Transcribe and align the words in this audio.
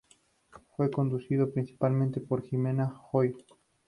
Fue 0.75 0.89
conducido 0.89 1.51
principalmente 1.53 2.21
por 2.21 2.41
Ximena 2.41 2.99
Hoyos. 3.11 3.45